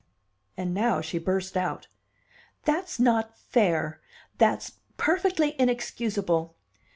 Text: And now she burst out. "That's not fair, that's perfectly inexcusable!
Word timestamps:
And 0.57 0.73
now 0.73 0.99
she 0.99 1.19
burst 1.19 1.55
out. 1.55 1.85
"That's 2.63 2.99
not 2.99 3.37
fair, 3.37 4.01
that's 4.39 4.79
perfectly 4.97 5.55
inexcusable! 5.61 6.55